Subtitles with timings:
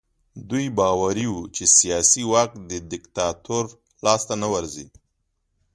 [0.49, 3.65] دوی باوري وو چې سیاسي واک د دیکتاتور
[4.05, 4.85] لاس ته نه ورځي.